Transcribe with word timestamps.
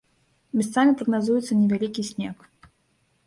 Месцамі 0.59 0.95
прагназуецца 1.01 1.57
невялікі 1.59 2.01
снег. 2.11 2.37